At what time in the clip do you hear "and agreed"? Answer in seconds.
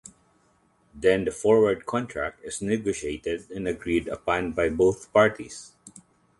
3.51-4.07